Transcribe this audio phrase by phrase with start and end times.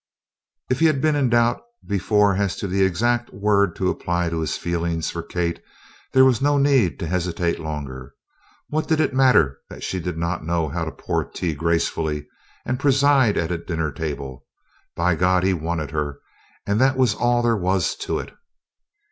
[0.71, 4.39] If he had been in doubt before as to the exact word to apply to
[4.39, 5.61] his feelings for Kate,
[6.11, 8.15] there was no need to hesitate longer.
[8.67, 12.27] What did it matter that she did not know how to pour tea gracefully
[12.65, 14.47] and preside at a dinner table?
[14.95, 16.19] By God he wanted her,
[16.65, 18.33] and that was all there was to it!